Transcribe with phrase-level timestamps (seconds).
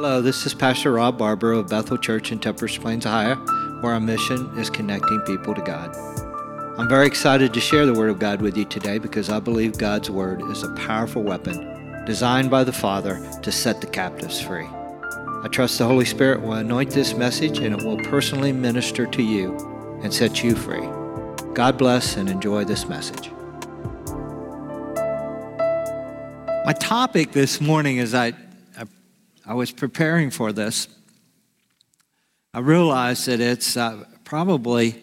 [0.00, 3.34] Hello, this is Pastor Rob Barber of Bethel Church in Temperance Plains, Ohio,
[3.80, 5.92] where our mission is connecting people to God.
[6.78, 9.76] I'm very excited to share the Word of God with you today because I believe
[9.76, 14.68] God's Word is a powerful weapon designed by the Father to set the captives free.
[14.68, 19.22] I trust the Holy Spirit will anoint this message and it will personally minister to
[19.24, 19.56] you
[20.04, 20.86] and set you free.
[21.54, 23.32] God bless and enjoy this message.
[26.64, 28.34] My topic this morning is I,
[29.48, 30.88] I, was preparing for this,
[32.52, 35.02] I realized that it's uh, probably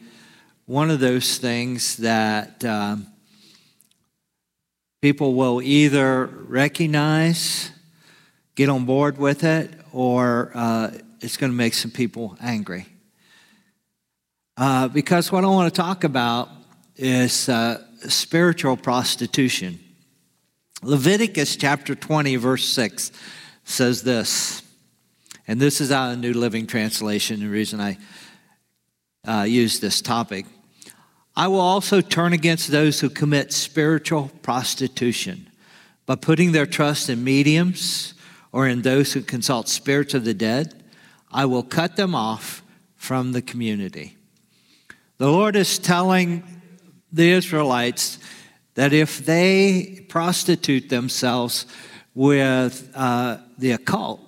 [0.68, 3.08] one of those things that um,
[5.02, 7.72] people will either recognize,
[8.54, 10.92] get on board with it, or uh,
[11.22, 12.86] it's going to make some people angry.
[14.58, 16.50] Uh, because what I want to talk about
[16.96, 19.80] is uh, spiritual prostitution.
[20.84, 23.12] Leviticus chapter 20, verse 6
[23.66, 24.62] says this,
[25.48, 27.98] and this is out of New Living Translation, the reason I
[29.28, 30.46] uh, use this topic.
[31.36, 35.50] I will also turn against those who commit spiritual prostitution
[36.06, 38.14] by putting their trust in mediums
[38.52, 40.84] or in those who consult spirits of the dead.
[41.32, 42.64] I will cut them off
[42.96, 44.16] from the community.
[45.18, 46.62] The Lord is telling
[47.12, 48.20] the Israelites
[48.76, 51.66] that if they prostitute themselves
[52.16, 54.22] with uh, the occult,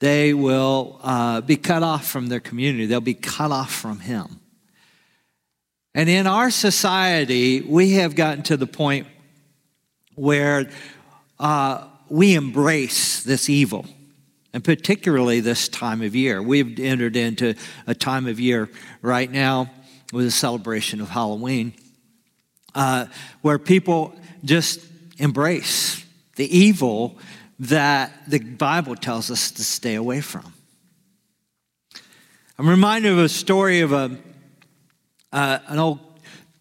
[0.00, 2.86] they will uh, be cut off from their community.
[2.86, 4.40] They'll be cut off from Him.
[5.94, 9.06] And in our society, we have gotten to the point
[10.14, 10.70] where
[11.38, 13.84] uh, we embrace this evil,
[14.52, 16.42] and particularly this time of year.
[16.42, 17.54] We've entered into
[17.86, 18.70] a time of year
[19.02, 19.70] right now
[20.12, 21.74] with a celebration of Halloween
[22.74, 23.06] uh,
[23.42, 24.80] where people just
[25.18, 26.04] embrace
[26.36, 27.18] the evil
[27.58, 30.52] that the Bible tells us to stay away from.
[32.58, 34.16] I'm reminded of a story of a,
[35.32, 36.00] uh, an old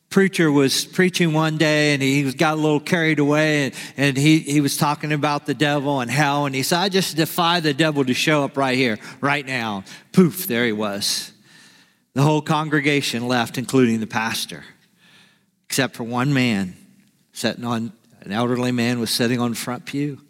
[0.09, 4.39] preacher was preaching one day and he got a little carried away and, and he,
[4.39, 7.73] he was talking about the devil and hell and he said i just defy the
[7.73, 9.83] devil to show up right here right now
[10.13, 11.33] poof there he was
[12.13, 14.63] the whole congregation left including the pastor
[15.65, 16.73] except for one man
[17.33, 17.91] sitting on
[18.21, 20.21] an elderly man was sitting on the front pew.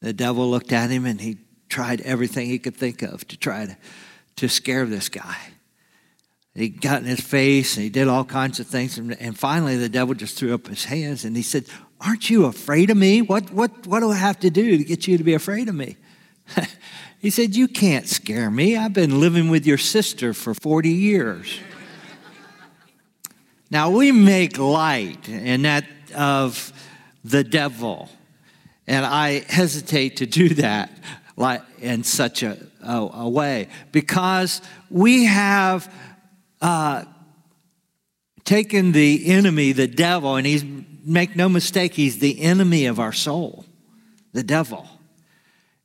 [0.00, 1.38] The devil looked at him and he
[1.68, 3.76] tried everything he could think of to try to,
[4.36, 5.36] to scare this guy.
[6.54, 9.76] He got in his face and he did all kinds of things and, and finally
[9.76, 11.66] the devil just threw up his hands and he said
[12.00, 13.22] aren't you afraid of me?
[13.22, 15.74] What, what, what do i have to do to get you to be afraid of
[15.74, 15.96] me?
[17.24, 18.76] He said you can't scare me.
[18.76, 21.58] I've been living with your sister for 40 years.
[23.70, 26.70] Now we make light and that of
[27.24, 28.08] the devil,
[28.86, 30.90] and I hesitate to do that
[31.36, 35.92] like in such a, a, a way because we have
[36.60, 37.04] uh,
[38.44, 40.64] taken the enemy, the devil, and he's
[41.04, 43.64] make no mistake, he's the enemy of our soul,
[44.32, 44.86] the devil.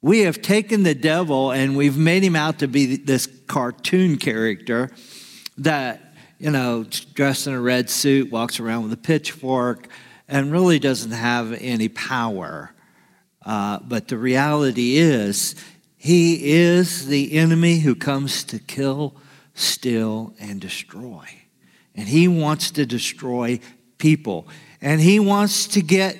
[0.01, 4.91] We have taken the devil and we've made him out to be this cartoon character
[5.57, 9.89] that you know, dressed in a red suit, walks around with a pitchfork,
[10.29, 12.71] and really doesn't have any power.
[13.45, 15.55] Uh, but the reality is,
[15.97, 19.15] he is the enemy who comes to kill,
[19.55, 21.25] steal, and destroy.
[21.95, 23.59] And he wants to destroy
[23.97, 24.47] people.
[24.81, 26.17] And he wants to get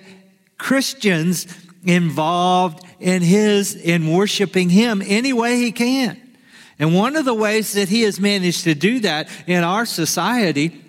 [0.57, 1.47] Christians
[1.85, 6.19] involved in his in worshiping him any way he can.
[6.79, 10.88] And one of the ways that he has managed to do that in our society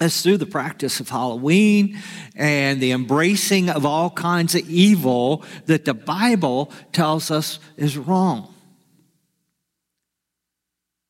[0.00, 1.98] is through the practice of Halloween
[2.34, 8.52] and the embracing of all kinds of evil that the Bible tells us is wrong.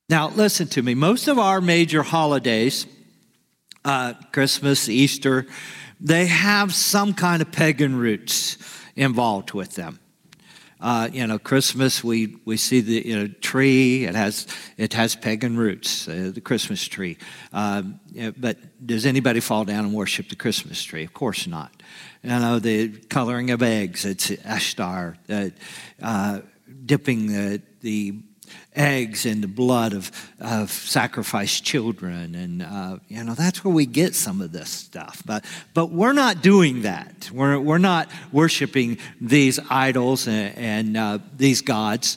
[0.09, 0.95] Now, listen to me.
[0.95, 2.87] Most of our major holidays,
[3.85, 5.47] uh, Christmas, Easter,
[5.99, 8.59] they have some kind of pagan roots
[8.95, 9.99] involved with them.
[10.85, 14.05] Uh, you know, Christmas we, we see the you know, tree.
[14.05, 14.47] It has
[14.77, 16.07] it has pagan roots.
[16.07, 17.17] Uh, the Christmas tree.
[17.55, 18.01] Um,
[18.37, 21.03] but does anybody fall down and worship the Christmas tree?
[21.03, 21.73] Of course not.
[22.23, 24.05] You know the coloring of eggs.
[24.05, 25.17] It's Ashtar.
[26.03, 26.41] Uh,
[26.85, 28.21] dipping the the
[28.75, 30.11] eggs and the blood of,
[30.41, 32.35] of sacrificed children.
[32.35, 35.23] And, uh, you know, that's where we get some of this stuff.
[35.25, 37.31] But, but we're not doing that.
[37.33, 42.17] We're, we're not worshiping these idols and, and uh, these gods.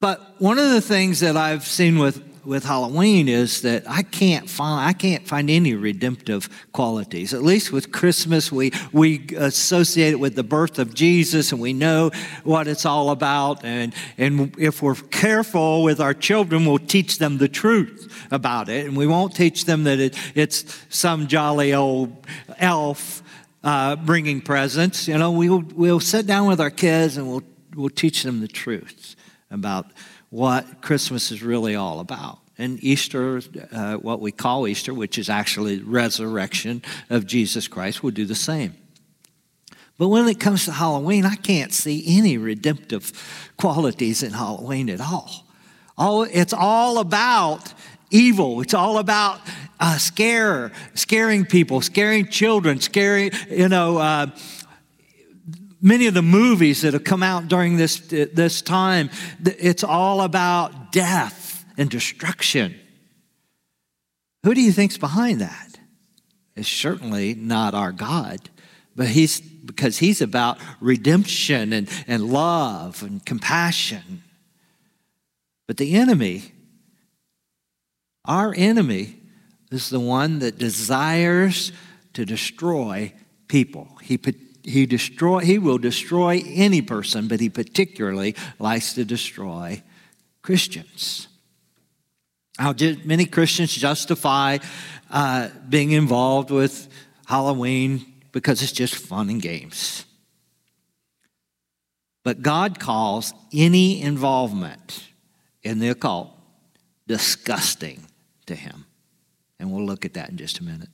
[0.00, 4.48] But one of the things that I've seen with with Halloween is that I can't
[4.48, 7.34] find I can't find any redemptive qualities.
[7.34, 11.72] At least with Christmas, we we associate it with the birth of Jesus, and we
[11.72, 12.10] know
[12.44, 13.64] what it's all about.
[13.64, 18.86] And and if we're careful with our children, we'll teach them the truth about it,
[18.86, 22.26] and we won't teach them that it, it's some jolly old
[22.58, 23.22] elf
[23.62, 25.08] uh, bringing presents.
[25.08, 27.44] You know, we'll we'll sit down with our kids and we'll
[27.74, 29.16] we'll teach them the truth
[29.50, 29.86] about
[30.30, 32.38] what Christmas is really all about.
[32.58, 33.40] And Easter,
[33.72, 38.34] uh, what we call Easter, which is actually resurrection of Jesus Christ, will do the
[38.34, 38.74] same.
[39.98, 43.12] But when it comes to Halloween, I can't see any redemptive
[43.56, 45.46] qualities in Halloween at all.
[45.98, 47.74] all it's all about
[48.10, 48.60] evil.
[48.60, 49.40] It's all about
[49.78, 54.26] uh, scare, scaring people, scaring children, scaring, you know, uh,
[55.80, 59.10] many of the movies that have come out during this, this time,
[59.44, 62.74] it's all about death and destruction.
[64.44, 65.78] Who do you think's behind that?
[66.56, 68.50] It's certainly not our God,
[68.96, 74.22] but he's because he's about redemption and, and love and compassion.
[75.68, 76.52] But the enemy,
[78.24, 79.16] our enemy,
[79.70, 81.72] is the one that desires
[82.14, 83.12] to destroy
[83.46, 83.96] people.
[84.02, 84.18] He
[84.70, 89.82] he destroy he will destroy any person but he particularly likes to destroy
[90.42, 91.28] christians.
[92.58, 92.74] How
[93.04, 94.58] many christians justify
[95.10, 96.88] uh, being involved with
[97.26, 98.06] halloween?
[98.32, 100.04] Because it's just fun and games.
[102.22, 105.08] But god calls any involvement
[105.62, 106.30] in the occult
[107.06, 108.06] disgusting
[108.46, 108.86] to him.
[109.58, 110.88] And we'll look at that in just a minute.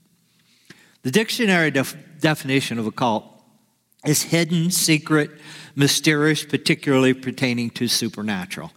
[1.03, 3.36] The dictionary def- definition of occult
[4.07, 5.31] is hidden, secret,
[5.75, 8.73] mysterious, particularly pertaining to supernatural.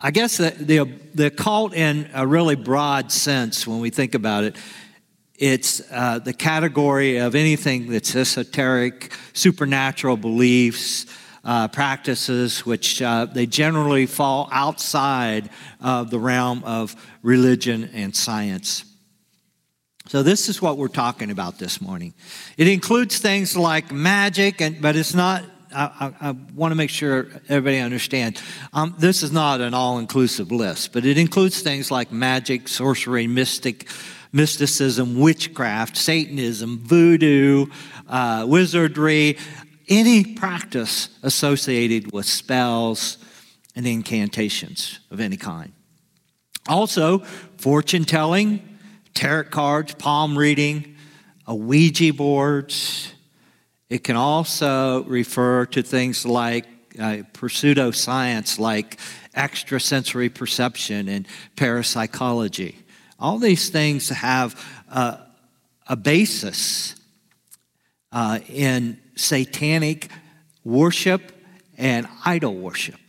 [0.00, 4.44] I guess the, the, the occult, in a really broad sense, when we think about
[4.44, 4.56] it,
[5.34, 11.06] it's uh, the category of anything that's esoteric, supernatural beliefs,
[11.44, 15.48] uh, practices, which uh, they generally fall outside
[15.80, 18.84] of the realm of religion and science.
[20.08, 22.14] So, this is what we're talking about this morning.
[22.56, 26.88] It includes things like magic, and, but it's not, I, I, I want to make
[26.88, 28.42] sure everybody understands.
[28.72, 33.26] Um, this is not an all inclusive list, but it includes things like magic, sorcery,
[33.26, 33.86] mystic,
[34.32, 37.66] mysticism, witchcraft, Satanism, voodoo,
[38.08, 39.36] uh, wizardry,
[39.88, 43.18] any practice associated with spells
[43.76, 45.74] and incantations of any kind.
[46.66, 47.18] Also,
[47.58, 48.77] fortune telling,
[49.14, 50.96] tarot cards, palm reading,
[51.46, 53.12] Ouija boards.
[53.88, 56.66] It can also refer to things like
[56.98, 58.98] uh, pseudoscience, like
[59.34, 61.26] extrasensory perception and
[61.56, 62.76] parapsychology.
[63.18, 65.18] All these things have uh,
[65.86, 66.94] a basis
[68.12, 70.08] uh, in satanic
[70.64, 71.32] worship
[71.76, 73.00] and idol worship.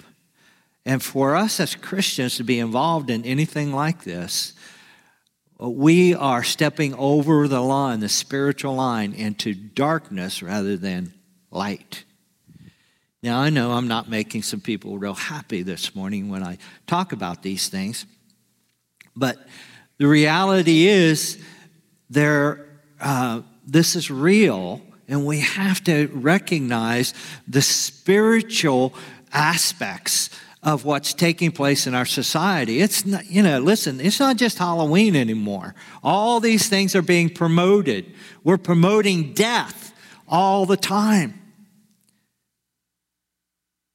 [0.86, 4.54] And for us as Christians to be involved in anything like this,
[5.60, 11.14] we are stepping over the line, the spiritual line, into darkness rather than
[11.52, 12.06] light.
[13.22, 16.58] Now, I know I'm not making some people real happy this morning when I
[16.88, 18.06] talk about these things,
[19.16, 19.38] but
[19.98, 21.44] the reality is
[22.10, 22.66] there,
[23.02, 27.14] uh, this is real, and we have to recognize
[27.46, 28.94] the spiritual
[29.34, 30.30] aspects
[30.62, 32.80] of what's taking place in our society.
[32.80, 35.74] It's not, you know, listen, it's not just Halloween anymore.
[36.04, 38.14] All these things are being promoted.
[38.44, 39.94] We're promoting death
[40.28, 41.36] all the time.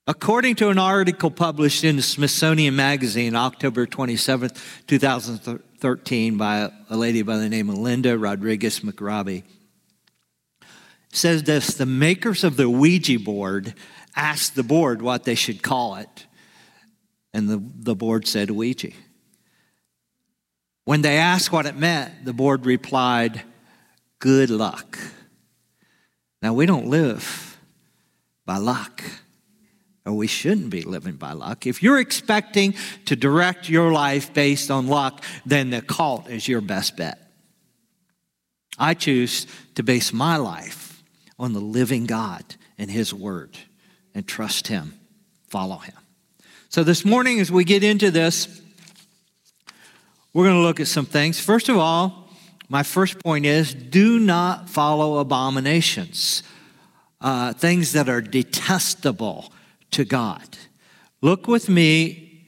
[0.07, 7.23] According to an article published in the Smithsonian Magazine, October 27th, 2013, by a lady
[7.23, 9.45] by the name of Linda Rodriguez McRobbie,
[11.11, 13.75] says this the makers of the Ouija board
[14.15, 16.27] asked the board what they should call it.
[17.35, 18.93] And the, the board said Ouija.
[20.85, 23.43] When they asked what it meant, the board replied,
[24.21, 24.99] Good luck.
[26.41, 27.59] Now, we don't live
[28.47, 29.03] by luck,
[30.07, 31.67] or we shouldn't be living by luck.
[31.67, 32.75] If you're expecting
[33.07, 37.19] to direct your life based on luck, then the cult is your best bet.
[38.79, 41.03] I choose to base my life
[41.39, 42.45] on the living God
[42.79, 43.59] and His Word
[44.15, 44.95] and trust Him,
[45.49, 46.04] follow Him.
[46.75, 48.61] So, this morning, as we get into this,
[50.33, 51.39] we're going to look at some things.
[51.39, 52.29] First of all,
[52.69, 56.43] my first point is do not follow abominations,
[57.21, 59.53] uh, things that are detestable
[59.93, 60.59] to God.
[61.23, 62.43] Look with me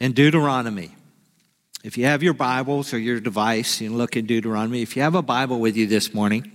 [0.00, 0.90] in Deuteronomy
[1.86, 4.82] if you have your Bibles or your device, you can look in Deuteronomy.
[4.82, 6.50] If you have a Bible with you this morning,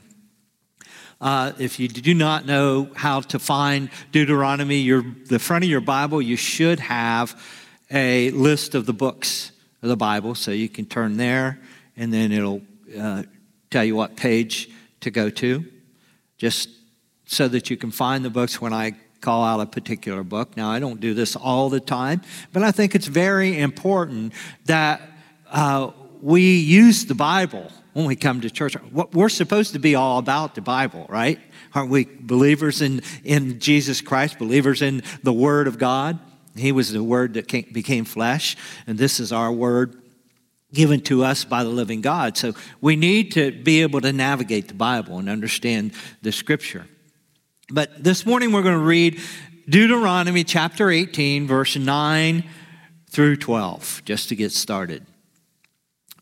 [1.22, 5.82] uh, if you do not know how to find Deuteronomy, your, the front of your
[5.82, 7.40] Bible, you should have
[7.92, 9.52] a list of the books
[9.84, 10.34] of the Bible.
[10.34, 11.60] So you can turn there,
[11.96, 12.62] and then it'll
[12.98, 13.24] uh,
[13.70, 14.70] tell you what page
[15.02, 15.64] to go to,
[16.38, 16.70] just
[17.26, 20.58] so that you can find the books when I call out a particular book.
[20.58, 24.34] Now, I don't do this all the time, but I think it's very important
[24.66, 25.02] that
[25.52, 28.76] uh, we use the Bible when we come to church.
[28.92, 31.40] We're supposed to be all about the Bible, right?
[31.74, 36.20] Aren't we believers in, in Jesus Christ, believers in the Word of God?
[36.56, 38.58] He was the Word that came, became flesh,
[38.88, 40.02] and this is our Word
[40.74, 42.38] given to us by the living God.
[42.38, 46.88] So we need to be able to navigate the Bible and understand the Scripture.
[47.70, 49.20] But this morning we're going to read
[49.68, 52.44] Deuteronomy chapter 18, verse 9
[53.10, 55.06] through 12, just to get started.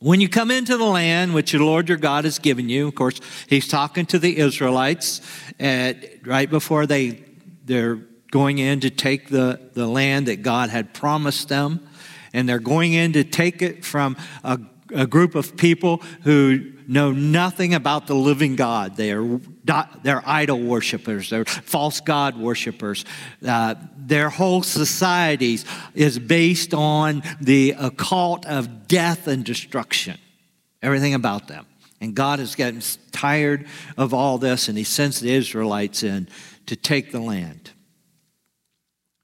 [0.01, 2.95] When you come into the land which the Lord your God has given you, of
[2.95, 5.19] course, he's talking to the Israelites
[5.59, 7.21] at, right before they,
[7.65, 7.97] they're
[8.31, 11.85] going in to take the, the land that God had promised them.
[12.31, 14.57] And they're going in to take it from a,
[14.93, 18.97] a group of people who know nothing about the living God.
[18.97, 19.39] They are
[20.03, 21.29] they're idol worshippers.
[21.29, 23.05] They're false God worshippers.
[23.45, 25.59] Uh, their whole society
[25.93, 30.17] is based on the occult of death and destruction.
[30.81, 31.65] Everything about them.
[32.01, 32.81] And God is getting
[33.11, 36.27] tired of all this, and He sends the Israelites in
[36.65, 37.71] to take the land.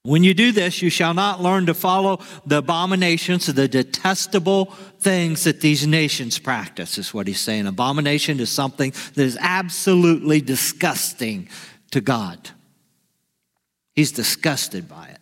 [0.05, 4.65] When you do this, you shall not learn to follow the abominations, the detestable
[5.00, 7.65] things that these nations practice, is what he's saying.
[7.65, 11.50] Abomination is something that is absolutely disgusting
[11.89, 12.51] to God.
[13.95, 15.19] He's disgusted by it.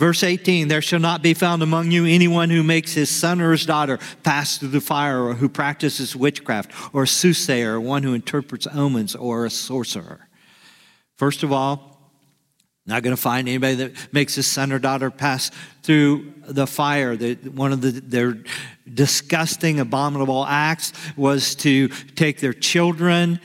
[0.00, 3.52] Verse 18 There shall not be found among you anyone who makes his son or
[3.52, 8.02] his daughter pass through the fire, or who practices witchcraft, or a soothsayer, or one
[8.02, 10.28] who interprets omens, or a sorcerer.
[11.14, 11.97] First of all,
[12.88, 15.50] not going to find anybody that makes his son or daughter pass
[15.82, 17.16] through the fire.
[17.16, 18.38] The, one of the, their
[18.92, 23.40] disgusting, abominable acts was to take their children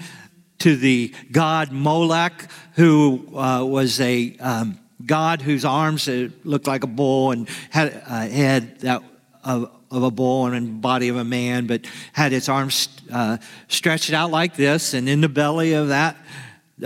[0.60, 6.08] to the god Molech, who uh, was a um, god whose arms
[6.46, 9.04] looked like a bull and had a head that,
[9.44, 14.14] of, of a bull and body of a man, but had its arms uh, stretched
[14.14, 16.16] out like this, and in the belly of that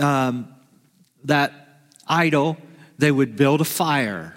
[0.00, 0.52] um,
[1.24, 1.67] that
[2.08, 2.56] idol,
[2.98, 4.34] they would build a fire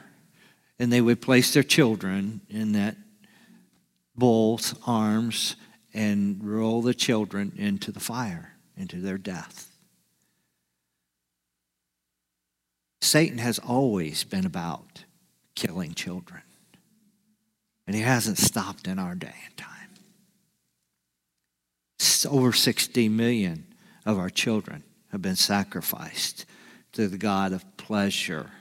[0.79, 2.97] and they would place their children in that
[4.15, 5.55] bull's arms
[5.93, 9.67] and roll the children into the fire, into their death.
[13.01, 15.05] Satan has always been about
[15.55, 16.41] killing children,
[17.85, 19.67] and he hasn't stopped in our day and time.
[22.29, 23.65] Over 60 million
[24.05, 26.45] of our children have been sacrificed
[26.93, 28.51] to the God of pleasure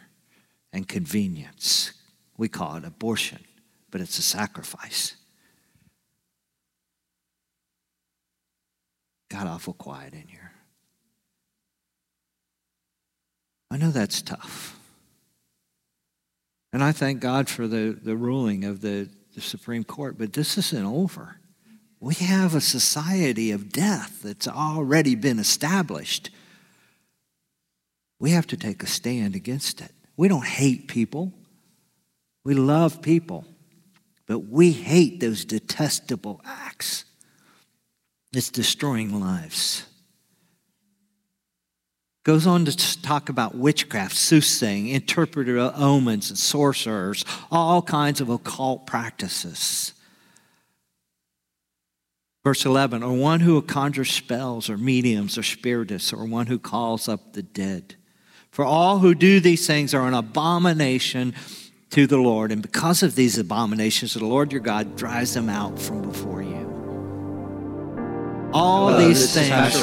[0.72, 1.92] and convenience.
[2.36, 3.44] We call it abortion,
[3.90, 5.16] but it's a sacrifice.
[9.28, 10.52] Got awful quiet in here.
[13.70, 14.78] I know that's tough.
[16.72, 20.58] And I thank God for the, the ruling of the, the Supreme Court, but this
[20.58, 21.36] isn't over.
[22.00, 26.30] We have a society of death that's already been established.
[28.20, 29.90] We have to take a stand against it.
[30.16, 31.32] We don't hate people,
[32.44, 33.46] we love people,
[34.26, 37.04] but we hate those detestable acts.
[38.32, 39.84] It's destroying lives.
[42.22, 48.28] Goes on to talk about witchcraft, soothsaying, interpreter of omens, and sorcerers, all kinds of
[48.28, 49.94] occult practices.
[52.44, 57.08] Verse 11, or one who conjures spells, or mediums, or spiritists, or one who calls
[57.08, 57.96] up the dead.
[58.50, 61.34] For all who do these things are an abomination
[61.90, 62.52] to the Lord.
[62.52, 66.59] And because of these abominations, the Lord your God drives them out from before you.
[68.52, 69.76] All Hello, these things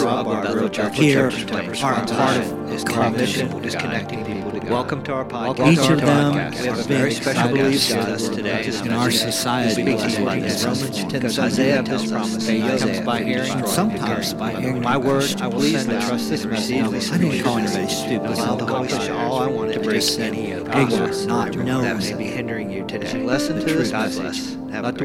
[0.97, 4.69] here are part of this commission, disconnecting people to God.
[4.69, 5.71] Welcome to our podcast.
[5.71, 9.83] Each of them have very special beliefs us today in our society.
[9.83, 15.41] Romans 10 Isaiah tells us faith comes by hearing, and sometimes by hearing my word.
[15.41, 16.87] I will send and trust this receive.
[17.13, 18.31] I don't call anybody stupid.
[18.31, 22.69] I'll accomplish all I want to break any ignorance, not knowing that may be hindering
[22.69, 23.23] you today.
[23.23, 24.57] Listen to this message.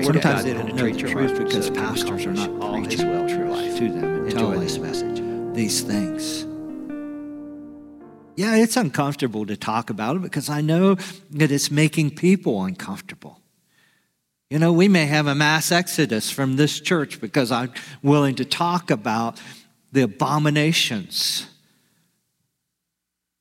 [0.05, 4.33] Sometimes they don't know the truth because pastors are not preaching well to them and
[4.33, 5.23] Enjoy this message.
[5.55, 6.47] These things.
[8.37, 10.97] Yeah, it's uncomfortable to talk about it because I know
[11.31, 13.41] that it's making people uncomfortable.
[14.51, 18.45] You know, we may have a mass exodus from this church because I'm willing to
[18.45, 19.41] talk about
[19.93, 21.47] the abominations,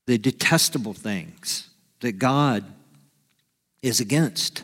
[0.08, 1.70] the detestable things
[2.02, 2.66] that God
[3.82, 4.64] is against.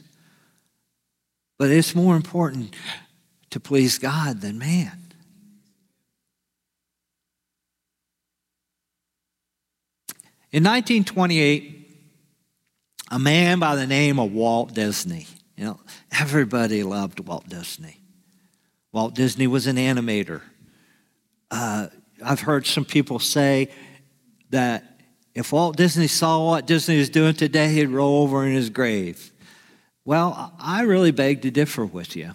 [1.58, 2.75] But it's more important
[3.50, 5.06] to please God than man.
[10.57, 11.87] In 1928,
[13.11, 15.79] a man by the name of Walt Disney, you know,
[16.11, 18.01] everybody loved Walt Disney.
[18.91, 20.41] Walt Disney was an animator.
[21.51, 21.89] Uh,
[22.25, 23.69] I've heard some people say
[24.49, 24.99] that
[25.35, 29.31] if Walt Disney saw what Disney is doing today, he'd roll over in his grave.
[30.05, 32.31] Well, I really beg to differ with you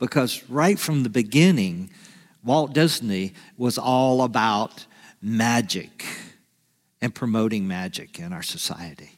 [0.00, 1.90] because right from the beginning,
[2.42, 4.86] Walt Disney was all about
[5.20, 6.04] magic
[7.02, 9.10] and promoting magic in our society.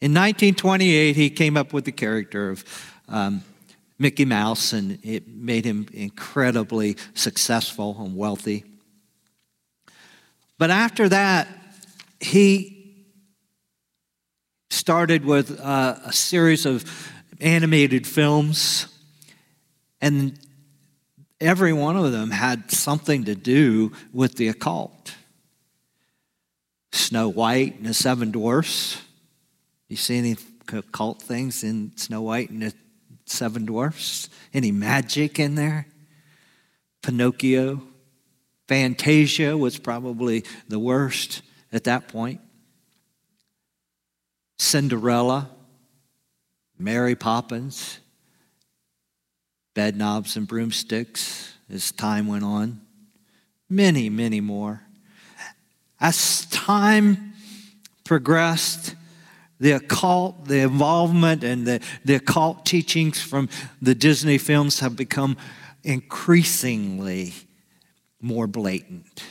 [0.00, 2.64] In 1928, he came up with the character of
[3.08, 3.42] um,
[3.98, 8.64] Mickey Mouse, and it made him incredibly successful and wealthy.
[10.56, 11.48] But after that,
[12.20, 13.04] he
[14.70, 16.84] started with uh, a series of
[17.40, 18.86] animated films,
[20.00, 20.38] and
[21.40, 25.14] every one of them had something to do with the occult.
[26.92, 29.00] Snow White and the Seven Dwarfs.
[29.88, 30.36] You see any
[30.72, 32.74] occult things in Snow White and the
[33.26, 34.28] Seven Dwarfs?
[34.52, 35.86] Any magic in there?
[37.02, 37.82] Pinocchio.
[38.68, 41.42] Fantasia was probably the worst
[41.72, 42.40] at that point.
[44.58, 45.50] Cinderella,
[46.78, 47.98] Mary Poppins,
[49.74, 52.80] Bedknobs and Broomsticks as time went on.
[53.68, 54.82] Many, many more.
[56.00, 57.34] As time
[58.04, 58.94] progressed,
[59.58, 63.48] the occult, the involvement, and the, the occult teachings from
[63.82, 65.36] the Disney films have become
[65.84, 67.34] increasingly
[68.20, 69.22] more blatant.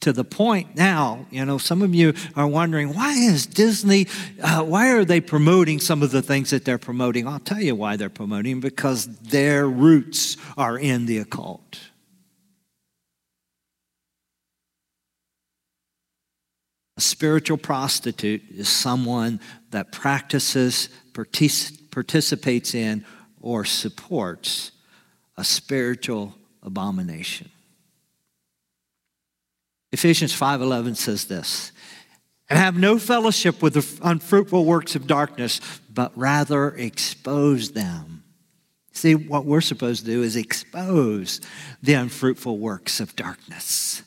[0.00, 4.08] To the point now, you know, some of you are wondering, why is Disney,
[4.42, 7.28] uh, why are they promoting some of the things that they're promoting?
[7.28, 11.78] I'll tell you why they're promoting, because their roots are in the occult.
[16.96, 23.04] A spiritual prostitute is someone that practices, partic- participates in,
[23.40, 24.72] or supports
[25.36, 27.50] a spiritual abomination.
[29.90, 31.72] Ephesians 5:11 says this,
[32.48, 35.60] and have no fellowship with the unfruitful works of darkness,
[35.92, 38.24] but rather expose them.
[38.92, 41.40] See, what we're supposed to do is expose
[41.82, 44.02] the unfruitful works of darkness.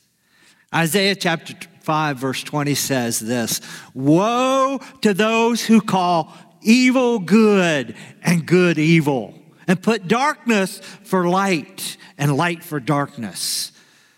[0.74, 3.62] Isaiah chapter 5, verse 20 says this
[3.93, 9.36] Woe to those who call evil good and good evil,
[9.67, 13.71] and put darkness for light and light for darkness,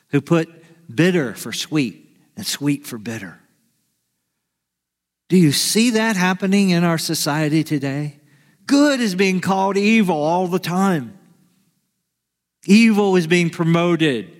[0.10, 0.49] who put
[0.93, 3.39] bitter for sweet and sweet for bitter.
[5.30, 8.19] Do you see that happening in our society today?
[8.65, 11.17] Good is being called evil all the time.
[12.65, 14.37] Evil is being promoted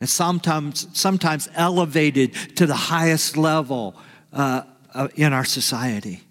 [0.00, 3.96] and sometimes, sometimes elevated to the highest level
[4.32, 4.62] uh,
[4.94, 6.22] uh, in our society.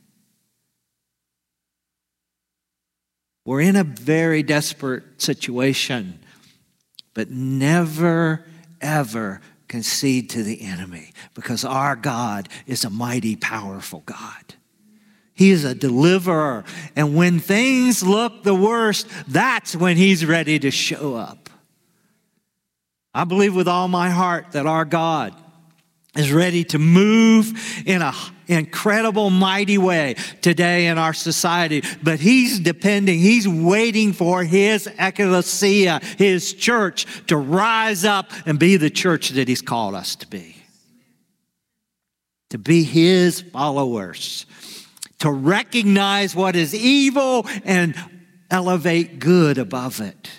[3.46, 6.20] We're in a very desperate situation,
[7.14, 8.46] but never,
[8.82, 14.56] ever concede to the enemy because our God is a mighty, powerful God.
[15.34, 16.66] He is a deliverer.
[16.96, 21.50] And when things look the worst, that's when he's ready to show up.
[23.18, 25.34] I believe with all my heart that our God
[26.16, 27.52] is ready to move
[27.84, 28.14] in an
[28.46, 31.82] incredible, mighty way today in our society.
[32.04, 38.78] But He's depending, He's waiting for His ecclesia, His church, to rise up and be
[38.78, 40.56] the church that He's called us to be.
[42.52, 44.46] To be His followers,
[45.22, 47.96] to recognize what is evil and
[48.52, 50.30] elevate good above it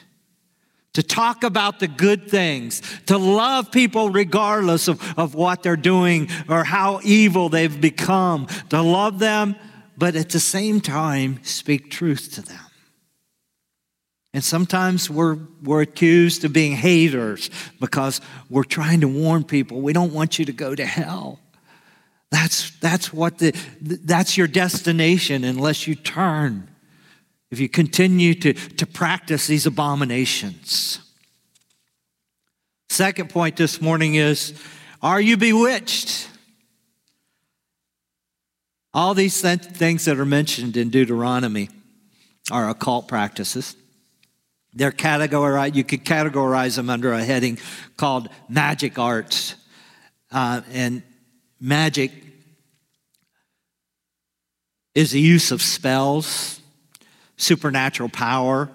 [0.95, 6.29] to talk about the good things, to love people regardless of, of what they're doing
[6.49, 9.55] or how evil they've become, to love them,
[9.97, 12.59] but at the same time, speak truth to them.
[14.35, 18.21] And sometimes we're, we're accused of being haters because
[18.51, 21.41] we're trying to warn people we don't want you to go to hell.
[22.31, 26.69] That's, that's, what the, that's your destination unless you turn
[27.51, 31.01] if you continue to, to practice these abominations.
[32.89, 34.53] Second point this morning is
[35.03, 36.29] Are you bewitched?
[38.95, 41.69] All these th- things that are mentioned in Deuteronomy
[42.51, 43.77] are occult practices.
[44.75, 47.59] They're categorized, you could categorize them under a heading
[47.97, 49.55] called magic arts.
[50.31, 51.03] Uh, and
[51.61, 52.13] magic
[54.95, 56.61] is the use of spells,
[57.39, 58.71] supernatural power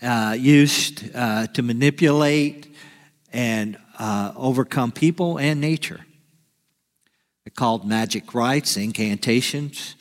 [0.00, 2.74] uh, used uh, to manipulate
[3.32, 6.00] and uh, overcome people and nature.
[7.44, 9.96] They're called magic rites, incantations,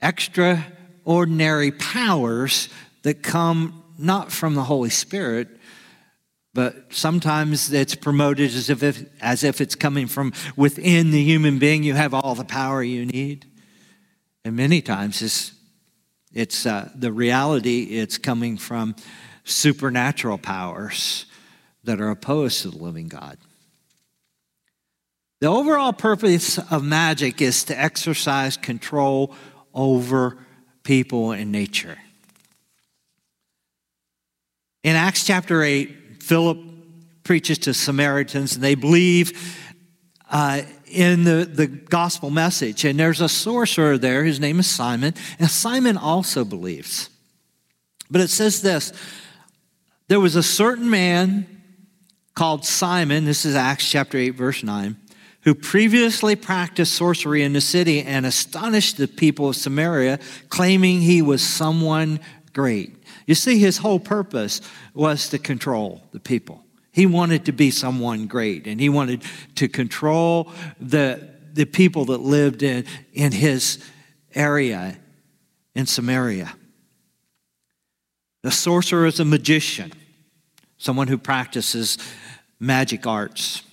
[0.00, 2.68] extraordinary powers
[3.02, 5.48] that come not from the Holy Spirit,
[6.54, 11.58] but sometimes it's promoted as if, it, as if it's coming from within the human
[11.58, 11.82] being.
[11.82, 13.46] You have all the power you need.
[14.44, 15.53] And many times it's,
[16.34, 18.96] it's uh, the reality, it's coming from
[19.44, 21.26] supernatural powers
[21.84, 23.38] that are opposed to the living God.
[25.40, 29.34] The overall purpose of magic is to exercise control
[29.72, 30.38] over
[30.82, 31.98] people and nature.
[34.82, 36.58] In Acts chapter 8, Philip
[37.22, 39.58] preaches to Samaritans, and they believe
[40.30, 40.62] uh,
[40.94, 42.84] in the, the gospel message.
[42.84, 47.10] And there's a sorcerer there, his name is Simon, and Simon also believes.
[48.10, 48.92] But it says this
[50.08, 51.46] there was a certain man
[52.34, 54.96] called Simon, this is Acts chapter 8, verse 9,
[55.42, 61.22] who previously practiced sorcery in the city and astonished the people of Samaria, claiming he
[61.22, 62.20] was someone
[62.52, 62.94] great.
[63.26, 64.60] You see, his whole purpose
[64.94, 66.63] was to control the people.
[66.94, 69.24] He wanted to be someone great, and he wanted
[69.56, 73.84] to control the, the people that lived in, in his
[74.32, 74.96] area
[75.74, 76.54] in Samaria.
[78.44, 79.92] The sorcerer is a magician,
[80.78, 81.98] someone who practices
[82.60, 83.64] magic arts.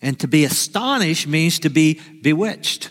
[0.00, 2.90] And to be astonished means to be bewitched,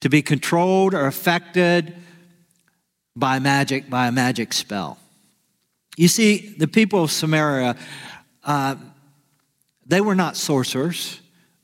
[0.00, 1.94] to be controlled or affected
[3.14, 4.96] by magic, by a magic spell.
[5.96, 7.74] You see, the people of Samaria,
[8.44, 8.76] uh,
[9.86, 11.20] they were not sorcerers,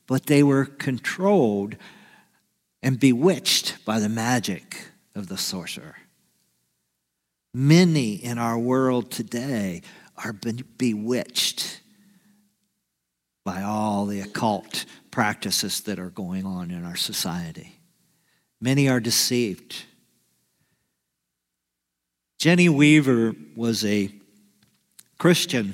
[0.07, 1.75] but they were controlled
[2.81, 5.97] and bewitched by the magic of the sorcerer.
[7.53, 9.83] Many in our world today
[10.17, 11.81] are bewitched
[13.45, 17.79] by all the occult practices that are going on in our society.
[18.59, 19.83] Many are deceived.
[22.39, 24.11] Jenny Weaver was a
[25.23, 25.73] Christian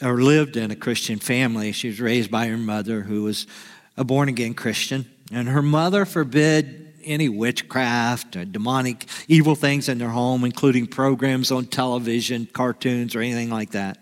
[0.00, 1.72] or lived in a Christian family.
[1.72, 3.48] She was raised by her mother, who was
[3.96, 5.06] a born again Christian.
[5.32, 11.50] And her mother forbid any witchcraft or demonic evil things in their home, including programs
[11.50, 13.98] on television, cartoons, or anything like that.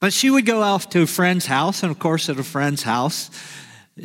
[0.00, 2.84] But she would go off to a friend's house, and of course, at a friend's
[2.84, 3.30] house,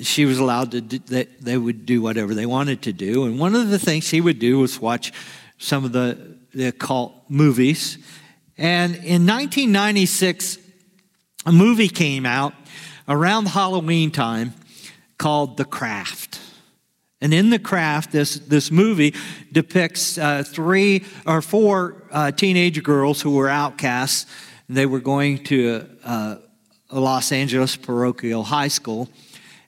[0.01, 3.23] she was allowed to, do, they, they would do whatever they wanted to do.
[3.23, 5.13] And one of the things she would do was watch
[5.57, 7.97] some of the, the occult movies.
[8.57, 10.59] And in 1996,
[11.45, 12.53] a movie came out
[13.07, 14.53] around Halloween time
[15.17, 16.39] called The Craft.
[17.19, 19.13] And in The Craft, this, this movie
[19.51, 24.29] depicts uh, three or four uh, teenage girls who were outcasts.
[24.69, 26.35] They were going to uh,
[26.89, 29.09] a Los Angeles parochial high school.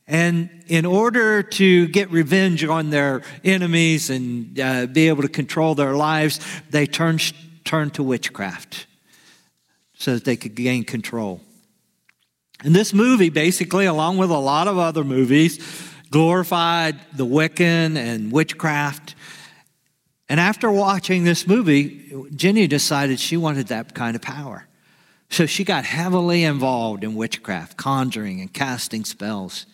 [0.08, 5.74] And in order to get revenge on their enemies and uh, be able to control
[5.74, 7.34] their lives, they turned,
[7.65, 8.86] turned to witchcraft
[9.97, 11.41] so that they could gain control.
[12.63, 15.60] And this movie, basically, along with a lot of other movies,
[16.10, 19.15] glorified the Wiccan and witchcraft.
[20.30, 24.67] And after watching this movie, Jenny decided she wanted that kind of power.
[25.30, 29.65] So she got heavily involved in witchcraft, conjuring, and casting spells.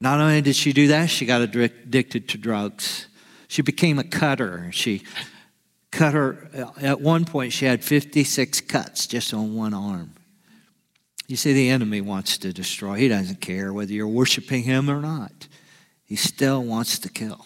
[0.00, 3.06] Not only did she do that, she got addicted to drugs.
[3.48, 4.68] She became a cutter.
[4.72, 5.02] She
[5.90, 10.12] cut her, at one point, she had 56 cuts just on one arm.
[11.26, 12.96] You see, the enemy wants to destroy.
[12.96, 15.48] He doesn't care whether you're worshiping him or not,
[16.04, 17.44] he still wants to kill.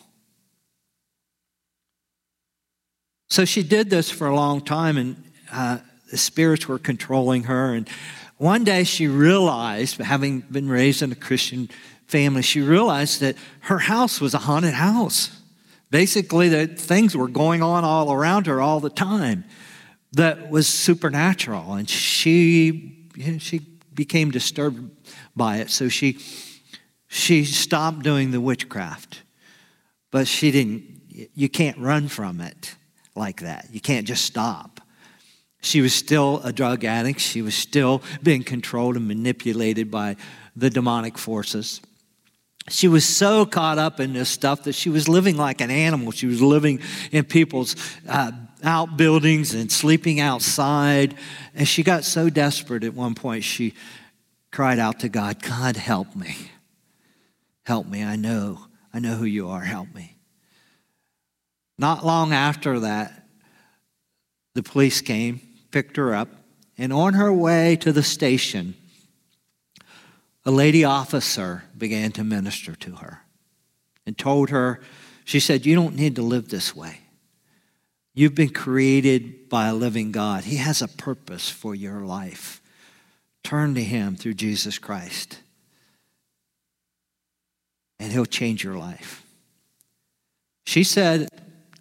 [3.29, 5.79] So she did this for a long time, and uh,
[6.11, 7.75] the spirits were controlling her.
[7.75, 7.89] And
[8.37, 11.71] one day she realized, having been raised in a Christian
[12.07, 15.42] family, she realized that her house was a haunted house.
[15.93, 19.45] Basically, that things were going on all around her all the time
[20.13, 21.75] that was supernatural.
[21.75, 23.59] And she, she
[23.93, 24.91] became disturbed
[25.37, 25.69] by it.
[25.69, 26.19] So she,
[27.09, 29.21] she stopped doing the witchcraft.
[30.11, 32.75] But she didn't, you can't run from it
[33.15, 33.69] like that.
[33.71, 34.81] You can't just stop.
[35.61, 37.21] She was still a drug addict.
[37.21, 40.17] She was still being controlled and manipulated by
[40.57, 41.83] the demonic forces.
[42.73, 46.11] She was so caught up in this stuff that she was living like an animal.
[46.11, 46.81] She was living
[47.11, 47.77] in people's
[48.09, 48.33] uh,
[48.65, 51.15] outbuildings and sleeping outside.
[51.55, 53.75] And she got so desperate at one point, she
[54.51, 56.35] cried out to God, God, help me.
[57.65, 58.03] Help me.
[58.03, 58.67] I know.
[58.93, 59.61] I know who you are.
[59.61, 60.17] Help me.
[61.79, 63.27] Not long after that,
[64.55, 66.29] the police came, picked her up,
[66.77, 68.75] and on her way to the station,
[70.45, 73.23] a lady officer began to minister to her
[74.07, 74.81] and told her,
[75.25, 77.01] she said, You don't need to live this way.
[78.14, 82.62] You've been created by a living God, He has a purpose for your life.
[83.42, 85.40] Turn to Him through Jesus Christ,
[87.99, 89.27] and He'll change your life.
[90.64, 91.29] She said,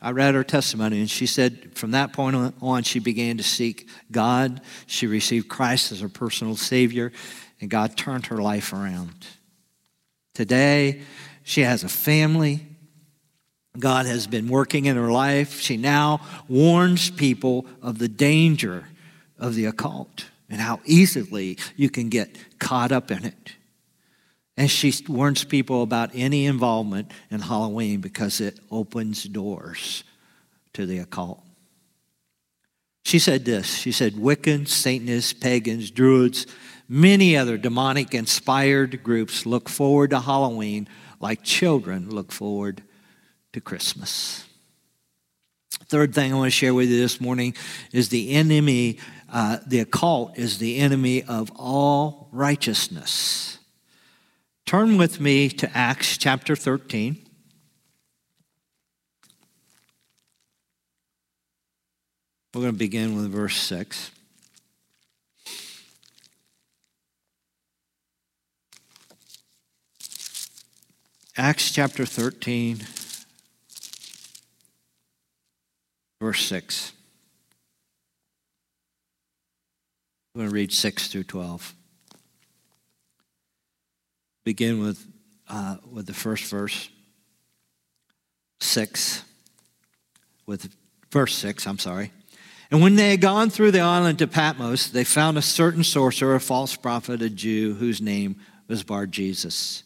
[0.01, 3.87] I read her testimony, and she said from that point on, she began to seek
[4.11, 4.61] God.
[4.87, 7.11] She received Christ as her personal Savior,
[7.59, 9.27] and God turned her life around.
[10.33, 11.01] Today,
[11.43, 12.65] she has a family.
[13.77, 15.59] God has been working in her life.
[15.59, 18.85] She now warns people of the danger
[19.37, 23.55] of the occult and how easily you can get caught up in it.
[24.57, 30.03] And she warns people about any involvement in Halloween because it opens doors
[30.73, 31.41] to the occult.
[33.03, 36.45] She said this She said, Wiccans, Satanists, pagans, Druids,
[36.91, 40.89] many other demonic inspired groups look forward to Halloween
[41.21, 42.83] like children look forward
[43.53, 44.45] to Christmas.
[45.85, 47.55] Third thing I want to share with you this morning
[47.93, 48.99] is the enemy,
[49.31, 53.57] uh, the occult is the enemy of all righteousness.
[54.65, 57.25] Turn with me to Acts chapter 13.
[62.53, 64.11] We're going to begin with verse 6.
[71.37, 72.81] Acts chapter 13,
[76.19, 76.91] verse 6.
[80.33, 81.75] I'm going to read 6 through 12
[84.43, 85.05] begin with,
[85.47, 86.89] uh, with the first verse,
[88.59, 89.23] 6,
[90.45, 90.73] with
[91.11, 92.11] verse 6, I'm sorry.
[92.69, 96.35] And when they had gone through the island to Paphos, they found a certain sorcerer,
[96.35, 99.83] a false prophet, a Jew, whose name was Bar Jesus,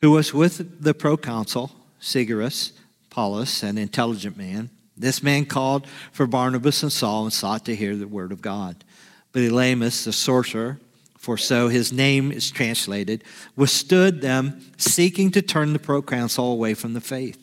[0.00, 2.72] who was with the proconsul, Sergius
[3.10, 4.70] Paulus, an intelligent man.
[4.96, 8.84] This man called for Barnabas and Saul and sought to hear the word of God.
[9.32, 10.78] But Elymas, the sorcerer,
[11.18, 13.24] for so his name is translated,
[13.56, 17.38] withstood them, seeking to turn the proconsul away from the faith.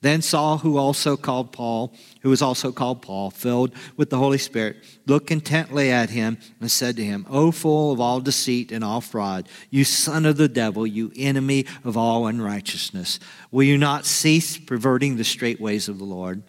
[0.00, 4.38] Then Saul, who also called Paul, who was also called Paul, filled with the Holy
[4.38, 4.76] Spirit,
[5.06, 9.00] looked intently at him and said to him, O full of all deceit and all
[9.00, 13.18] fraud, you son of the devil, you enemy of all unrighteousness,
[13.50, 16.42] will you not cease perverting the straight ways of the Lord?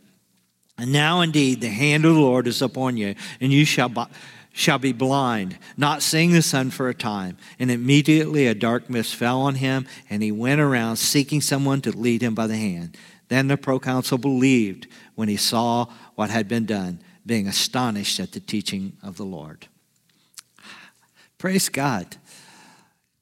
[0.77, 4.09] And now indeed the hand of the Lord is upon you, and you shall
[4.51, 7.37] shall be blind, not seeing the sun for a time.
[7.59, 11.95] And immediately a dark mist fell on him, and he went around seeking someone to
[11.95, 12.97] lead him by the hand.
[13.29, 18.39] Then the proconsul believed when he saw what had been done, being astonished at the
[18.39, 19.67] teaching of the Lord.
[21.37, 22.17] Praise God.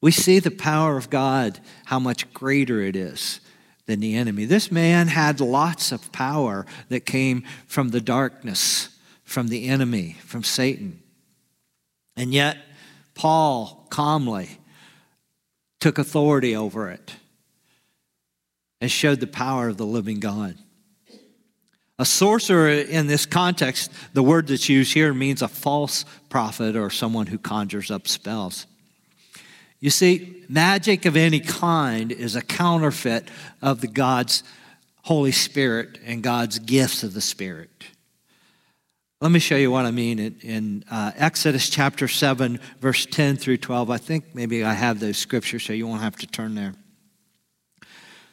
[0.02, 3.42] We see the power of God, how much greater it is
[3.86, 4.46] than the enemy.
[4.46, 8.90] This man had lots of power that came from the darkness,
[9.24, 11.02] from the enemy, from Satan.
[12.16, 12.58] And yet,
[13.14, 14.60] Paul calmly
[15.80, 17.16] took authority over it
[18.80, 20.58] and showed the power of the living God.
[22.00, 26.92] A sorcerer in this context, the word that's used here means a false prophet or
[26.92, 28.68] someone who conjures up spells.
[29.80, 33.28] You see, magic of any kind is a counterfeit
[33.62, 34.44] of the God's
[35.04, 37.70] Holy Spirit and God's gifts of the Spirit.
[39.20, 43.38] Let me show you what I mean in, in uh, Exodus chapter 7, verse 10
[43.38, 43.90] through 12.
[43.90, 46.74] I think maybe I have those scriptures so you won't have to turn there.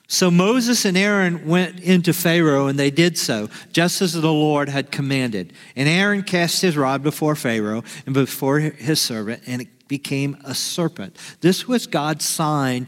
[0.07, 4.69] So Moses and Aaron went into Pharaoh, and they did so, just as the Lord
[4.69, 5.53] had commanded.
[5.75, 10.55] And Aaron cast his rod before Pharaoh and before his servant, and it became a
[10.55, 11.17] serpent.
[11.41, 12.87] This was God's sign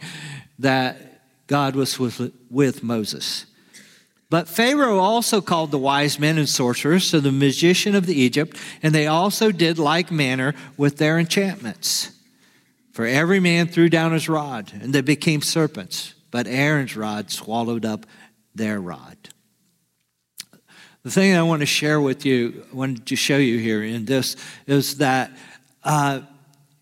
[0.58, 3.46] that God was with, with Moses.
[4.28, 8.56] But Pharaoh also called the wise men and sorcerers to the magician of the Egypt,
[8.82, 12.12] and they also did like manner with their enchantments.
[12.92, 17.86] For every man threw down his rod, and they became serpents, but Aaron's rod swallowed
[17.86, 18.04] up
[18.54, 19.16] their rod.
[21.02, 24.04] The thing I want to share with you, I wanted to show you here in
[24.04, 25.30] this, is that
[25.82, 26.20] uh,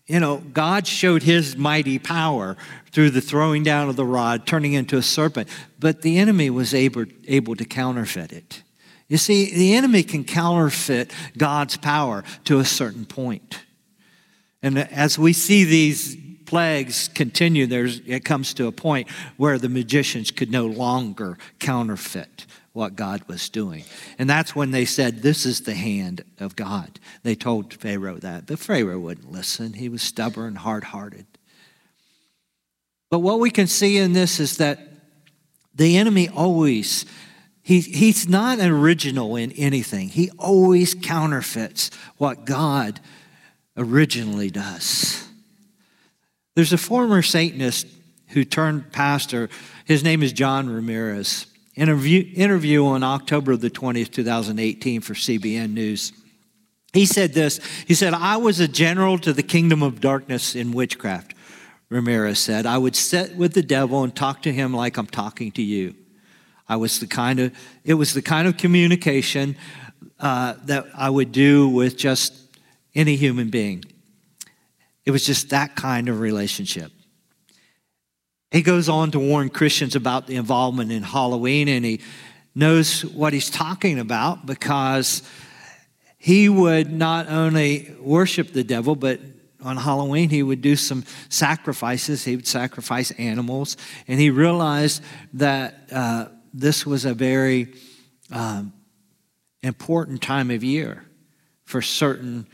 [0.07, 2.57] you know, God showed his mighty power
[2.91, 5.47] through the throwing down of the rod, turning into a serpent,
[5.79, 8.61] but the enemy was able, able to counterfeit it.
[9.07, 13.61] You see, the enemy can counterfeit God's power to a certain point.
[14.61, 19.69] And as we see these plagues continue, there's, it comes to a point where the
[19.69, 23.85] magicians could no longer counterfeit what God was doing.
[24.19, 26.99] And that's when they said, This is the hand of God.
[27.23, 28.47] They told Pharaoh that.
[28.47, 31.25] But Pharaoh wouldn't listen, he was stubborn, hard hearted.
[33.09, 34.79] But what we can see in this is that
[35.73, 37.05] the enemy always,
[37.61, 40.09] he, he's not original in anything.
[40.09, 42.99] He always counterfeits what God
[43.77, 45.27] originally does.
[46.55, 47.85] There's a former Satanist
[48.29, 49.49] who turned pastor.
[49.83, 51.47] His name is John Ramirez.
[51.75, 56.13] Interview, interview on October the 20th, 2018 for CBN News.
[56.93, 60.71] He said this He said, I was a general to the kingdom of darkness in
[60.71, 61.33] witchcraft,
[61.89, 62.65] Ramirez said.
[62.65, 65.93] I would sit with the devil and talk to him like I'm talking to you.
[66.69, 69.57] I was the kind of, it was the kind of communication
[70.19, 72.33] uh, that I would do with just
[72.95, 73.83] any human being.
[75.05, 76.91] It was just that kind of relationship.
[78.51, 82.01] He goes on to warn Christians about the involvement in Halloween, and he
[82.53, 85.21] knows what he's talking about because
[86.17, 89.19] he would not only worship the devil, but
[89.61, 92.23] on Halloween, he would do some sacrifices.
[92.23, 93.77] He would sacrifice animals.
[94.07, 97.73] And he realized that uh, this was a very
[98.31, 98.73] um,
[99.61, 101.03] important time of year
[101.65, 102.47] for certain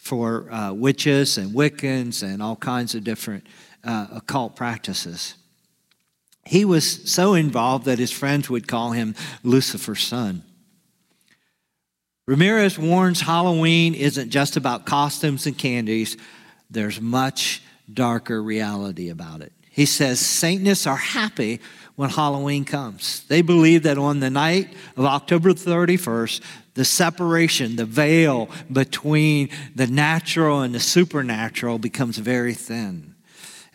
[0.00, 3.46] for uh, witches and Wiccans and all kinds of different
[3.84, 5.34] uh, occult practices.
[6.44, 10.42] He was so involved that his friends would call him Lucifer's son.
[12.26, 16.16] Ramirez warns Halloween isn't just about costumes and candies,
[16.70, 19.52] there's much darker reality about it.
[19.70, 21.60] He says Satanists are happy
[22.00, 23.24] when Halloween comes.
[23.24, 26.40] They believe that on the night of October 31st,
[26.72, 33.16] the separation, the veil between the natural and the supernatural becomes very thin.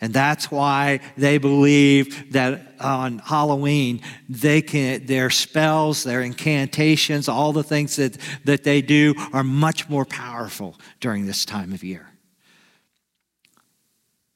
[0.00, 7.52] And that's why they believe that on Halloween, they can, their spells, their incantations, all
[7.52, 12.08] the things that, that they do are much more powerful during this time of year.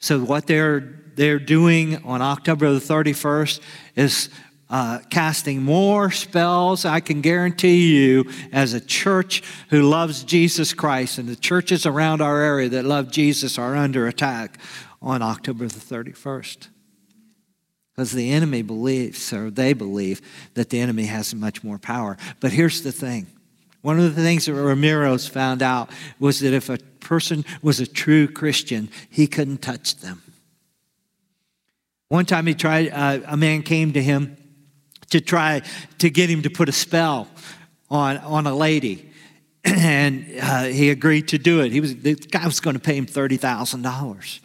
[0.01, 3.61] So, what they're they're doing on October the 31st
[3.95, 4.31] is
[4.71, 6.85] uh, casting more spells.
[6.85, 12.23] I can guarantee you, as a church who loves Jesus Christ, and the churches around
[12.23, 14.59] our area that love Jesus are under attack
[15.03, 16.69] on October the 31st.
[17.93, 20.23] Because the enemy believes, or they believe,
[20.55, 22.17] that the enemy has much more power.
[22.39, 23.27] But here's the thing
[23.83, 27.87] one of the things that Ramirez found out was that if a person was a
[27.87, 30.23] true Christian, he couldn't touch them.
[32.09, 34.37] One time he tried, uh, a man came to him
[35.11, 35.63] to try
[35.99, 37.29] to get him to put a spell
[37.89, 39.07] on, on a lady.
[39.63, 41.71] And uh, he agreed to do it.
[41.71, 44.41] He was, the guy was going to pay him $30,000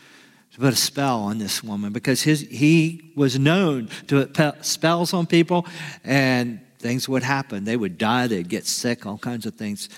[0.52, 5.13] to put a spell on this woman because his, he was known to put spells
[5.13, 5.65] on people
[6.04, 7.65] and things would happen.
[7.65, 9.89] They would die, they'd get sick, all kinds of things,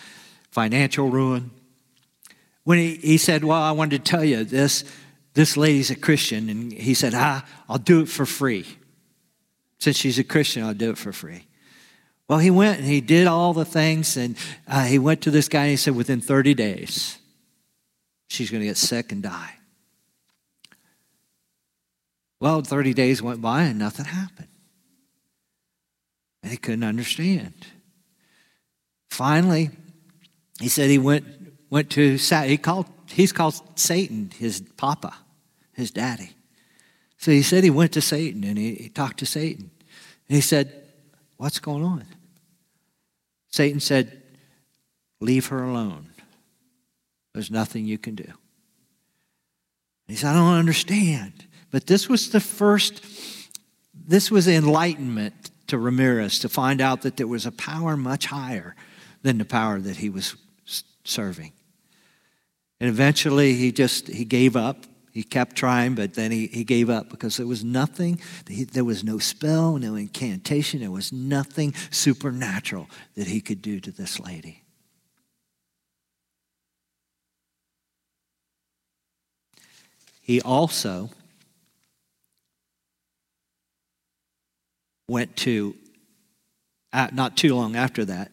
[0.51, 1.51] financial ruin.
[2.63, 4.83] When he, he said, Well, I wanted to tell you this
[5.37, 6.49] this lady's a Christian.
[6.49, 8.65] And he said, ah, I'll do it for free.
[9.77, 11.45] Since she's a Christian, I'll do it for free.
[12.27, 14.35] Well, he went and he did all the things, and
[14.67, 17.19] uh, he went to this guy and he said, within 30 days,
[18.27, 19.53] she's going to get sick and die.
[22.39, 24.47] Well, 30 days went by and nothing happened.
[26.43, 27.53] And he couldn't understand.
[29.09, 29.71] Finally,
[30.59, 31.25] he said he went,
[31.69, 35.13] went to, he called, he's called Satan his papa
[35.77, 36.31] his daddy.
[37.17, 39.69] So he said he went to Satan and he, he talked to Satan.
[40.27, 40.83] And he said,
[41.37, 42.03] What's going on?
[43.49, 44.23] Satan said,
[45.21, 46.09] Leave her alone.
[47.33, 48.31] There's nothing you can do.
[50.07, 51.45] He said, I don't understand.
[51.69, 53.05] But this was the first,
[53.93, 58.75] this was enlightenment to Ramirez to find out that there was a power much higher
[59.21, 60.35] than the power that he was
[61.03, 61.53] serving.
[62.79, 64.85] And eventually he just, he gave up
[65.17, 69.03] he kept trying, but then he, he gave up because there was nothing, there was
[69.03, 74.61] no spell, no incantation, there was nothing supernatural that he could do to this lady.
[80.21, 81.09] He also
[85.07, 85.75] went to,
[87.13, 88.31] not too long after that,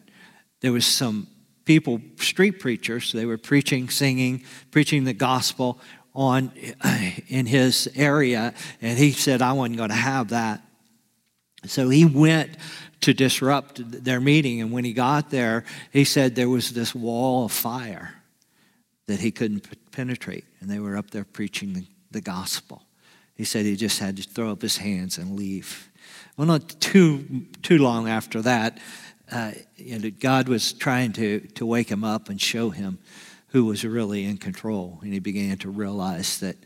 [0.61, 1.27] there was some
[1.65, 3.11] people, street preachers.
[3.11, 5.79] They were preaching, singing, preaching the gospel
[6.13, 6.51] on
[7.27, 10.61] in his area, and he said, "I wasn't going to have that."
[11.65, 12.57] So he went
[13.01, 17.45] to disrupt their meeting, and when he got there, he said there was this wall
[17.45, 18.15] of fire
[19.07, 22.83] that he couldn't penetrate, and they were up there preaching the, the gospel.
[23.35, 25.89] He said he just had to throw up his hands and leave.
[26.37, 28.79] Well, not too too long after that,
[29.31, 32.99] uh, you know, God was trying to, to wake him up and show him
[33.49, 34.99] who was really in control.
[35.01, 36.57] And he began to realize that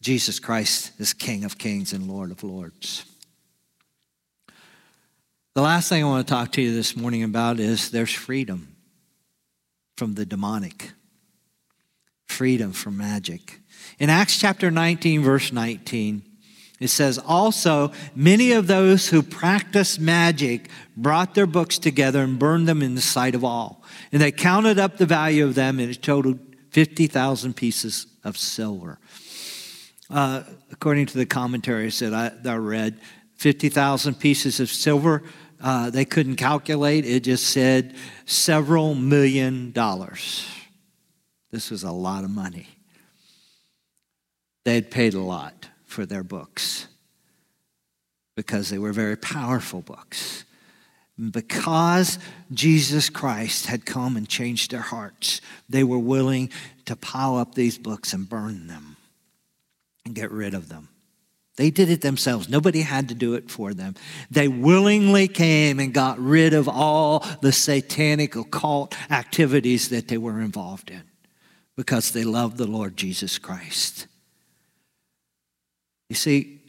[0.00, 3.04] Jesus Christ is King of kings and Lord of lords.
[5.54, 8.74] The last thing I want to talk to you this morning about is there's freedom
[9.96, 10.92] from the demonic,
[12.26, 13.60] freedom from magic.
[13.98, 16.22] In Acts chapter 19, verse 19,
[16.84, 22.68] it says, Also, many of those who practiced magic brought their books together and burned
[22.68, 23.82] them in the sight of all.
[24.10, 26.38] And they counted up the value of them, and it totaled
[26.70, 28.98] 50,000 pieces of silver.
[30.10, 33.00] Uh, according to the commentaries that I, that I read,
[33.36, 35.22] 50,000 pieces of silver,
[35.60, 37.04] uh, they couldn't calculate.
[37.04, 37.94] It just said
[38.26, 40.46] several million dollars.
[41.50, 42.68] This was a lot of money.
[44.64, 46.88] They had paid a lot for their books
[48.34, 50.44] because they were very powerful books.
[51.30, 52.18] Because
[52.52, 56.50] Jesus Christ had come and changed their hearts, they were willing
[56.86, 58.96] to pile up these books and burn them
[60.04, 60.88] and get rid of them.
[61.56, 62.48] They did it themselves.
[62.48, 63.94] Nobody had to do it for them.
[64.30, 70.40] They willingly came and got rid of all the satanic occult activities that they were
[70.40, 71.02] involved in
[71.76, 74.06] because they loved the Lord Jesus Christ.
[76.12, 76.60] You see,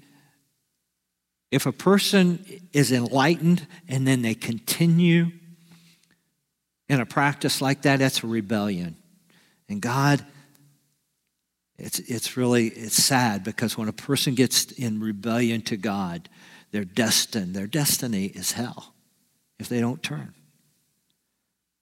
[1.52, 5.32] if a person is enlightened and then they continue
[6.88, 8.96] in a practice like that, that's a rebellion.
[9.68, 10.26] And God,
[11.78, 16.30] it's, it's really it's sad because when a person gets in rebellion to God,
[16.72, 17.54] they're destined.
[17.54, 18.94] Their destiny is hell
[19.60, 20.34] if they don't turn.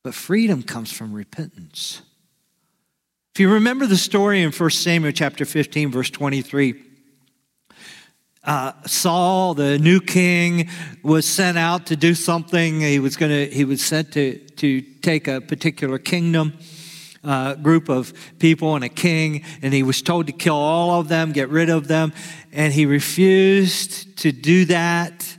[0.03, 2.01] But freedom comes from repentance.
[3.35, 6.85] If you remember the story in 1 Samuel chapter 15, verse 23,
[8.43, 10.69] uh, Saul, the new king,
[11.03, 12.81] was sent out to do something.
[12.81, 13.53] He was going to.
[13.53, 16.53] He was sent to to take a particular kingdom.
[17.23, 21.07] Uh, group of people and a king, and he was told to kill all of
[21.07, 22.11] them, get rid of them,
[22.51, 25.37] and he refused to do that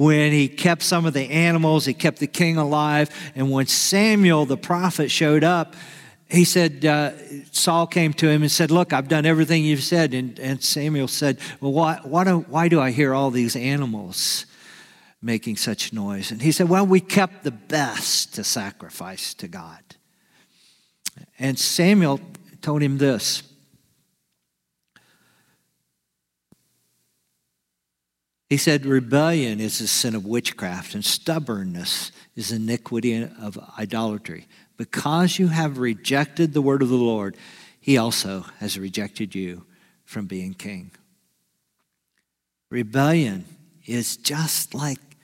[0.00, 3.10] when he kept some of the animals, he kept the king alive.
[3.34, 5.76] And when Samuel the prophet showed up,
[6.30, 7.10] he said, uh,
[7.50, 10.14] Saul came to him and said, Look, I've done everything you've said.
[10.14, 14.46] And, and Samuel said, Well, why, why, do, why do I hear all these animals
[15.20, 16.30] making such noise?
[16.30, 19.80] And he said, Well, we kept the best to sacrifice to God.
[21.38, 22.20] And Samuel
[22.62, 23.42] told him this.
[28.48, 34.46] He said, Rebellion is a sin of witchcraft, and stubbornness is iniquity of idolatry.
[34.80, 37.36] Because you have rejected the word of the Lord,
[37.82, 39.66] he also has rejected you
[40.06, 40.90] from being king.
[42.70, 43.44] Rebellion
[43.84, 45.18] is just like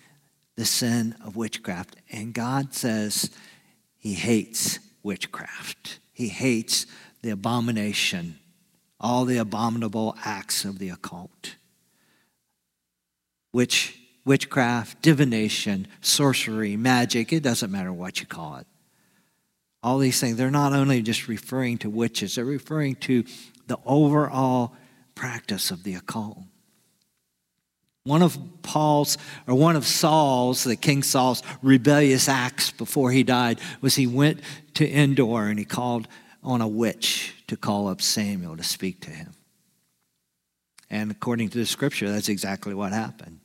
[0.56, 1.96] the sin of witchcraft.
[2.12, 3.30] And God says
[3.96, 6.84] he hates witchcraft, he hates
[7.22, 8.38] the abomination,
[9.00, 11.56] all the abominable acts of the occult.
[13.52, 18.66] Which witchcraft, divination, sorcery, magic, it doesn't matter what you call it
[19.86, 23.22] all these things, they're not only just referring to witches, they're referring to
[23.68, 24.74] the overall
[25.14, 26.38] practice of the occult.
[28.02, 29.16] One of Paul's,
[29.46, 34.40] or one of Saul's, the King Saul's rebellious acts before he died was he went
[34.74, 36.08] to Endor and he called
[36.42, 39.34] on a witch to call up Samuel to speak to him.
[40.90, 43.38] And according to the scripture, that's exactly what happened.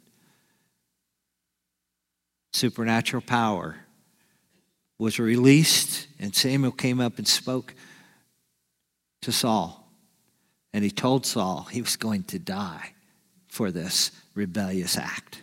[2.52, 3.81] Supernatural power
[5.02, 7.74] was released, and Samuel came up and spoke
[9.24, 9.92] to Saul.
[10.74, 12.94] And he told Saul he was going to die
[13.48, 15.42] for this rebellious act.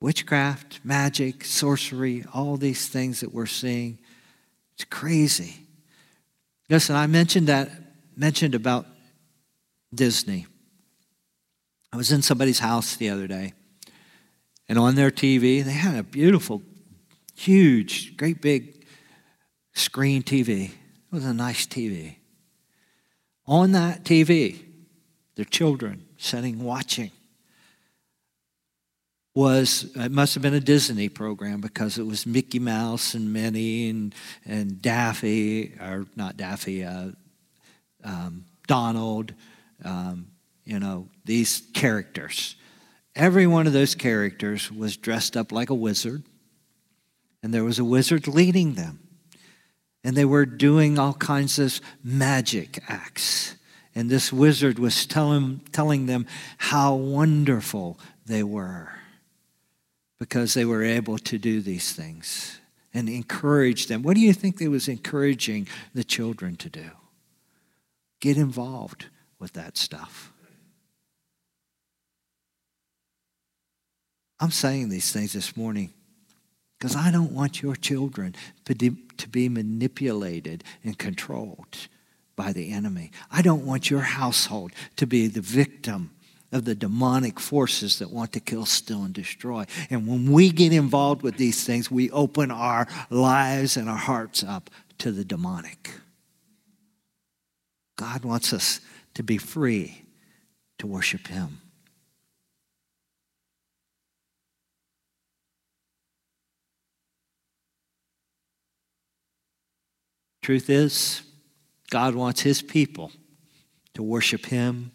[0.00, 3.98] Witchcraft, magic, sorcery, all these things that we're seeing,
[4.72, 5.66] it's crazy.
[6.70, 7.70] Listen, I mentioned that,
[8.16, 8.86] mentioned about
[9.94, 10.46] Disney.
[11.92, 13.52] I was in somebody's house the other day,
[14.66, 16.62] and on their TV, they had a beautiful
[17.34, 18.84] Huge, great big
[19.72, 20.70] screen TV.
[20.70, 20.72] It
[21.10, 22.16] was a nice TV.
[23.46, 24.62] On that TV,
[25.34, 27.10] their children sitting watching
[29.34, 33.88] was it must have been a Disney program because it was Mickey Mouse and Minnie
[33.88, 34.14] and
[34.44, 37.10] and Daffy or not Daffy, uh,
[38.04, 39.32] um, Donald,
[39.84, 40.28] um,
[40.64, 42.56] you know these characters.
[43.14, 46.24] Every one of those characters was dressed up like a wizard,
[47.42, 49.00] and there was a wizard leading them,
[50.04, 53.56] and they were doing all kinds of magic acts.
[53.94, 56.26] And this wizard was telling, telling them
[56.56, 58.90] how wonderful they were
[60.18, 62.60] because they were able to do these things
[62.94, 64.02] and encourage them.
[64.02, 66.90] What do you think they was encouraging the children to do?
[68.20, 69.06] Get involved
[69.38, 70.32] with that stuff.
[74.40, 75.92] I'm saying these things this morning
[76.82, 81.86] because I don't want your children to be manipulated and controlled
[82.34, 83.12] by the enemy.
[83.30, 86.10] I don't want your household to be the victim
[86.50, 89.64] of the demonic forces that want to kill, steal, and destroy.
[89.90, 94.42] And when we get involved with these things, we open our lives and our hearts
[94.42, 94.68] up
[94.98, 95.88] to the demonic.
[97.94, 98.80] God wants us
[99.14, 100.02] to be free
[100.80, 101.61] to worship Him.
[110.42, 111.22] Truth is,
[111.90, 113.12] God wants His people
[113.94, 114.92] to worship Him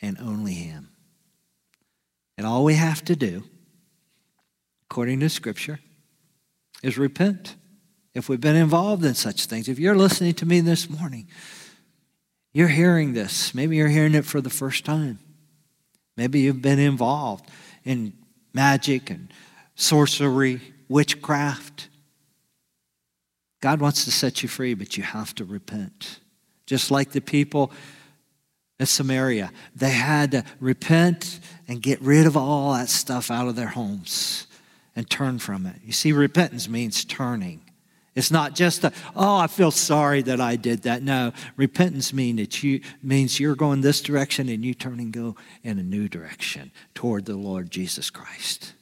[0.00, 0.88] and only Him.
[2.36, 3.44] And all we have to do,
[4.90, 5.80] according to Scripture,
[6.82, 7.56] is repent.
[8.14, 11.28] If we've been involved in such things, if you're listening to me this morning,
[12.52, 13.54] you're hearing this.
[13.54, 15.18] Maybe you're hearing it for the first time.
[16.16, 17.48] Maybe you've been involved
[17.84, 18.14] in
[18.54, 19.32] magic and
[19.74, 21.88] sorcery, witchcraft.
[23.60, 26.20] God wants to set you free, but you have to repent.
[26.66, 27.72] Just like the people
[28.78, 29.50] in Samaria.
[29.74, 34.46] They had to repent and get rid of all that stuff out of their homes
[34.94, 35.76] and turn from it.
[35.84, 37.62] You see, repentance means turning.
[38.14, 41.02] It's not just a, oh, I feel sorry that I did that.
[41.02, 45.36] No, repentance mean that you, means you're going this direction and you turn and go
[45.62, 48.74] in a new direction toward the Lord Jesus Christ.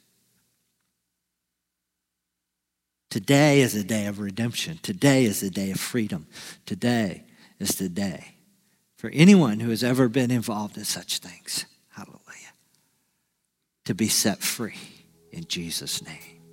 [3.17, 4.77] Today is a day of redemption.
[4.83, 6.27] Today is a day of freedom.
[6.67, 7.23] Today
[7.57, 8.35] is the day
[8.95, 11.65] for anyone who has ever been involved in such things.
[11.89, 12.53] Hallelujah.
[13.85, 14.77] To be set free
[15.31, 16.43] in Jesus' name.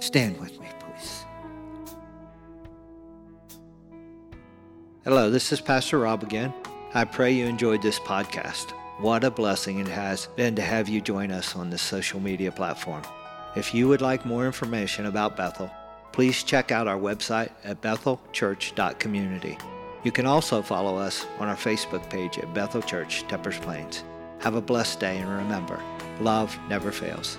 [0.00, 1.24] Stand with me, please.
[5.02, 6.52] Hello, this is Pastor Rob again.
[6.92, 8.72] I pray you enjoyed this podcast.
[8.98, 12.52] What a blessing it has been to have you join us on this social media
[12.52, 13.02] platform.
[13.58, 15.68] If you would like more information about Bethel,
[16.12, 19.58] please check out our website at bethelchurch.community.
[20.04, 24.04] You can also follow us on our Facebook page at Bethel Church, Teppers Plains.
[24.38, 25.82] Have a blessed day and remember,
[26.20, 27.36] love never fails.